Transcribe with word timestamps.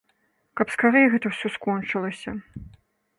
Каб 0.61 0.71
скарэй 0.75 1.05
гэта 1.15 1.27
ўсё 1.33 1.47
скончылася. 1.57 2.37